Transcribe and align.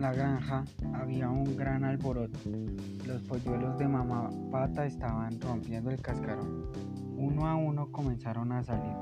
granja 0.00 0.64
había 0.94 1.28
un 1.30 1.56
gran 1.56 1.84
alboroto. 1.84 2.38
Los 3.06 3.22
polluelos 3.22 3.78
de 3.78 3.88
mamá 3.88 4.30
pata 4.50 4.86
estaban 4.86 5.40
rompiendo 5.40 5.90
el 5.90 6.00
cascarón. 6.00 6.66
Uno 7.16 7.46
a 7.46 7.56
uno 7.56 7.90
comenzaron 7.90 8.52
a 8.52 8.62
salir. 8.62 8.94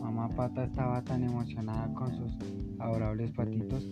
Mamá 0.00 0.28
pata 0.28 0.64
estaba 0.64 1.02
tan 1.02 1.22
emocionada 1.24 1.92
con 1.94 2.14
sus 2.14 2.36
adorables 2.78 3.30
patitos 3.32 3.86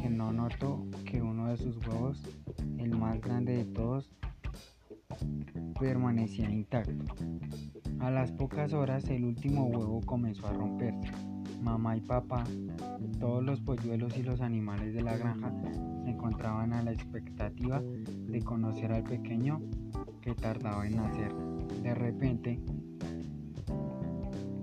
que 0.00 0.08
no 0.08 0.32
notó 0.32 0.86
que 1.04 1.20
uno 1.20 1.48
de 1.48 1.56
sus 1.56 1.76
huevos, 1.86 2.22
el 2.78 2.96
más 2.96 3.20
grande 3.20 3.58
de 3.58 3.64
todos, 3.64 4.10
permanecía 5.78 6.48
intacto. 6.48 7.14
A 7.98 8.10
las 8.10 8.32
pocas 8.32 8.72
horas 8.72 9.04
el 9.10 9.24
último 9.24 9.64
huevo 9.64 10.00
comenzó 10.06 10.46
a 10.46 10.52
romperse. 10.52 11.12
Mamá 11.60 11.96
y 11.96 12.00
papá, 12.00 12.44
todos 13.18 13.44
los 13.44 13.60
polluelos 13.60 14.16
y 14.16 14.22
los 14.22 14.40
animales 14.40 14.94
de 14.94 15.02
la 15.02 15.16
granja 15.16 15.52
se 16.04 16.10
encontraban 16.10 16.72
a 16.72 16.82
la 16.82 16.92
expectativa 16.92 17.80
de 17.80 18.42
conocer 18.42 18.92
al 18.92 19.04
pequeño 19.04 19.60
que 20.20 20.34
tardaba 20.34 20.86
en 20.86 20.96
nacer. 20.96 21.34
De 21.82 21.94
repente, 21.94 22.60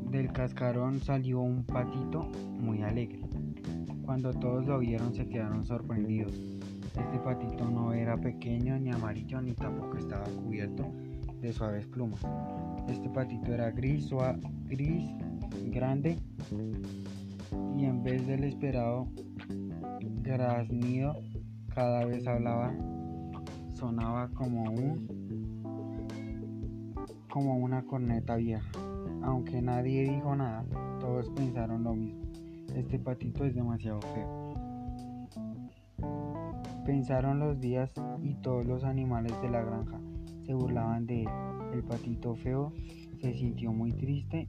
del 0.10 0.32
cascarón 0.32 1.00
salió 1.02 1.42
un 1.42 1.64
patito 1.64 2.30
muy 2.60 2.82
alegre. 2.82 3.22
Cuando 4.04 4.34
todos 4.34 4.66
lo 4.66 4.80
vieron 4.80 5.14
se 5.14 5.28
quedaron 5.28 5.66
sorprendidos. 5.66 6.32
Este 6.98 7.20
patito 7.20 7.70
no 7.70 7.94
era 7.94 8.18
pequeño 8.18 8.80
ni 8.80 8.92
amarillo 8.92 9.42
ni 9.42 9.54
tampoco 9.54 9.98
estaba 9.98 10.24
cubierto 10.24 10.92
de 11.42 11.54
suaves 11.54 11.86
plumas. 11.86 12.22
Este 12.88 13.10
patito 13.10 13.54
era 13.54 13.70
gris, 13.72 14.10
gris, 14.66 15.12
grande 15.72 16.18
y 17.78 17.86
en 17.86 18.04
vez 18.04 18.26
del 18.28 18.44
esperado 18.44 19.08
graznido 20.22 21.16
cada 21.74 22.06
vez 22.06 22.26
hablaba, 22.28 22.74
sonaba 23.74 24.30
como 24.30 24.64
un 24.64 25.08
como 27.30 27.58
una 27.58 27.84
corneta 27.84 28.36
vieja. 28.36 28.68
Aunque 29.22 29.62
nadie 29.62 30.10
dijo 30.10 30.36
nada, 30.36 30.66
todos 31.00 31.30
pensaron 31.30 31.84
lo 31.84 31.94
mismo. 31.94 32.26
Este 32.76 32.98
patito 32.98 33.46
es 33.46 33.54
demasiado 33.54 34.00
feo. 34.02 34.54
Pensaron 36.86 37.40
los 37.40 37.60
días 37.60 37.92
y 38.24 38.34
todos 38.36 38.66
los 38.66 38.84
animales 38.84 39.34
de 39.42 39.50
la 39.50 39.62
granja 39.62 40.00
se 40.46 40.54
burlaban 40.54 41.06
de 41.06 41.24
él. 41.24 41.30
El 41.74 41.84
patito 41.84 42.34
feo 42.36 42.74
se 43.22 43.34
sintió 43.34 43.72
muy 43.72 43.92
triste. 43.92 44.48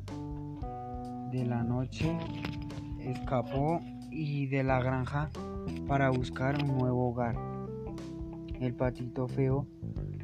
De 1.38 1.46
la 1.46 1.62
noche 1.62 2.18
escapó 2.98 3.80
y 4.10 4.48
de 4.48 4.64
la 4.64 4.82
granja 4.82 5.30
para 5.86 6.10
buscar 6.10 6.60
un 6.60 6.76
nuevo 6.76 7.10
hogar. 7.10 7.36
El 8.58 8.74
patito 8.74 9.28
feo 9.28 9.64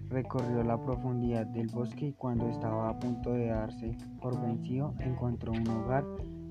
recorrió 0.09 0.65
la 0.65 0.77
profundidad 0.77 1.47
del 1.47 1.69
bosque 1.69 2.07
y 2.09 2.13
cuando 2.15 2.49
estaba 2.49 2.89
a 2.89 2.99
punto 2.99 3.33
de 3.33 3.47
darse 3.47 3.97
por 4.21 4.43
vencido 4.43 4.93
encontró 4.99 5.53
un 5.53 5.69
hogar 5.69 6.05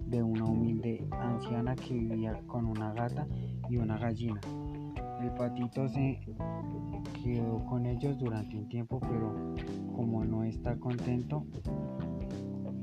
de 0.05 0.23
una 0.23 0.45
humilde 0.45 1.05
anciana 1.11 1.75
que 1.75 1.95
vivía 1.95 2.39
con 2.48 2.66
una 2.66 2.94
gata 2.94 3.27
y 3.70 3.75
una 3.75 3.98
gallina. 3.98 4.39
El 5.22 5.31
patito 5.31 5.89
se 5.89 6.22
quedó 7.22 7.66
con 7.66 7.86
ellos 7.86 8.17
durante 8.17 8.55
un 8.55 8.70
tiempo, 8.70 9.02
pero 9.02 9.55
como 9.94 10.23
no 10.23 10.45
está 10.45 10.77
contento, 10.80 11.45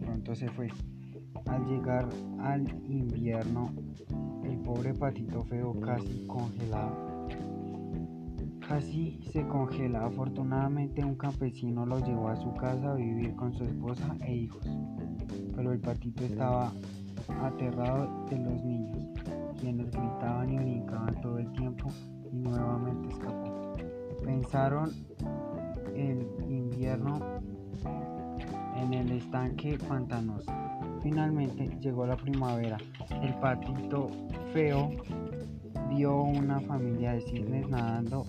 pronto 0.02 0.34
se 0.34 0.50
fue. 0.50 0.68
Al 1.46 1.66
llegar 1.66 2.08
al 2.40 2.68
invierno, 2.88 3.70
el 4.44 4.58
pobre 4.58 4.94
patito 4.94 5.42
feo 5.44 5.78
casi 5.80 6.26
congelado. 6.26 7.26
Casi 8.66 9.20
se 9.32 9.46
congela. 9.46 10.06
Afortunadamente 10.06 11.04
un 11.04 11.16
campesino 11.16 11.84
lo 11.86 11.98
llevó 11.98 12.28
a 12.28 12.36
su 12.36 12.52
casa 12.54 12.92
a 12.92 12.94
vivir 12.94 13.34
con 13.34 13.52
su 13.52 13.64
esposa 13.64 14.16
e 14.20 14.34
hijos. 14.34 14.64
Pero 15.56 15.72
el 15.72 15.80
patito 15.80 16.24
estaba 16.24 16.72
aterrado 17.42 18.26
de 18.28 18.38
los 18.38 18.64
niños, 18.64 19.08
quienes 19.60 19.90
gritaban 19.90 20.52
y 20.52 20.58
brincaban 20.58 21.20
todo 21.20 21.38
el 21.38 21.50
tiempo 21.52 21.88
y 22.32 22.36
nuevamente 22.36 23.08
escapó. 23.08 23.74
Pensaron 24.24 24.90
el 25.94 26.26
invierno 26.48 27.18
en 28.76 28.94
el 28.94 29.12
estanque 29.12 29.78
pantanoso. 29.88 30.52
Finalmente 31.02 31.68
llegó 31.80 32.06
la 32.06 32.16
primavera. 32.16 32.76
El 33.22 33.34
patito 33.36 34.10
feo 34.52 34.90
vio 35.88 36.22
una 36.22 36.60
familia 36.60 37.12
de 37.12 37.20
cisnes 37.22 37.68
nadando 37.68 38.26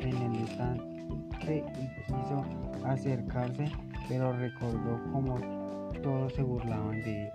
en 0.00 0.16
el 0.16 0.42
estanque 0.42 1.64
y 1.74 2.02
quiso 2.06 2.44
acercarse, 2.84 3.70
pero 4.08 4.32
recordó 4.32 5.00
cómo 5.12 5.36
todos 6.02 6.32
se 6.34 6.42
burlaban 6.42 7.02
de 7.02 7.24
él. 7.24 7.32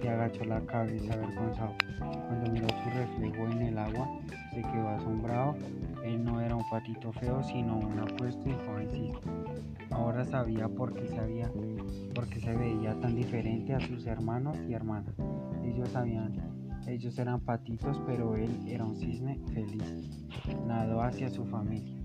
Se 0.00 0.08
agachó 0.08 0.44
la 0.44 0.60
cabeza 0.60 1.14
avergonzado. 1.14 1.74
Cuando 1.98 2.52
miró 2.52 2.68
su 2.68 2.90
reflejo 2.90 3.50
en 3.50 3.62
el 3.62 3.78
agua, 3.78 4.08
se 4.52 4.62
quedó 4.62 4.88
asombrado. 4.88 5.56
Él 6.04 6.22
no 6.22 6.40
era 6.40 6.54
un 6.54 6.68
patito 6.70 7.12
feo, 7.12 7.42
sino 7.42 7.78
un 7.78 7.98
apuesto 7.98 8.48
y 8.48 8.54
joven 8.66 8.88
cisne. 8.90 9.18
Ahora 9.18 9.45
sabía 10.26 10.68
por 10.68 10.94
qué 10.94 11.08
sabía, 11.08 11.50
por 12.14 12.28
qué 12.28 12.40
se 12.40 12.54
veía 12.54 12.98
tan 13.00 13.14
diferente 13.14 13.74
a 13.74 13.80
sus 13.80 14.06
hermanos 14.06 14.56
y 14.68 14.74
hermanas. 14.74 15.14
Ellos 15.64 15.88
sabían, 15.90 16.34
ellos 16.86 17.18
eran 17.18 17.40
patitos, 17.40 18.00
pero 18.06 18.36
él 18.36 18.50
era 18.66 18.84
un 18.84 18.96
cisne 18.96 19.40
feliz. 19.52 19.82
Nadó 20.66 21.02
hacia 21.02 21.30
su 21.30 21.44
familia. 21.46 21.96